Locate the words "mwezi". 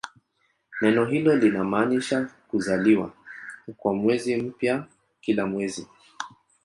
3.93-4.35, 5.45-5.87